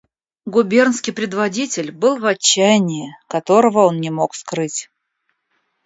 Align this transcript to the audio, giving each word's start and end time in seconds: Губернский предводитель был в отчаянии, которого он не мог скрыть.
Губернский 0.47 1.11
предводитель 1.11 1.91
был 1.91 2.17
в 2.17 2.25
отчаянии, 2.25 3.15
которого 3.27 3.85
он 3.85 3.99
не 4.01 4.09
мог 4.09 4.33
скрыть. 4.33 4.89